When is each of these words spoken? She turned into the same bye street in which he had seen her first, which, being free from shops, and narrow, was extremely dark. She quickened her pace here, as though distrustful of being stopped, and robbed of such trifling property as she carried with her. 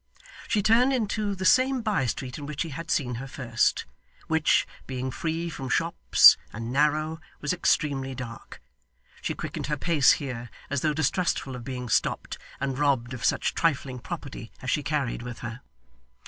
She 0.47 0.63
turned 0.63 0.91
into 0.93 1.35
the 1.35 1.45
same 1.45 1.83
bye 1.83 2.07
street 2.07 2.39
in 2.39 2.47
which 2.47 2.63
he 2.63 2.69
had 2.69 2.89
seen 2.89 3.15
her 3.21 3.27
first, 3.27 3.85
which, 4.25 4.65
being 4.87 5.11
free 5.11 5.47
from 5.47 5.69
shops, 5.69 6.37
and 6.51 6.73
narrow, 6.73 7.19
was 7.39 7.53
extremely 7.53 8.15
dark. 8.15 8.59
She 9.21 9.35
quickened 9.35 9.67
her 9.67 9.77
pace 9.77 10.13
here, 10.13 10.49
as 10.71 10.81
though 10.81 10.95
distrustful 10.95 11.55
of 11.55 11.63
being 11.63 11.87
stopped, 11.87 12.39
and 12.59 12.79
robbed 12.79 13.13
of 13.13 13.23
such 13.23 13.53
trifling 13.53 13.99
property 13.99 14.51
as 14.59 14.71
she 14.71 14.81
carried 14.81 15.21
with 15.21 15.41
her. 15.41 15.61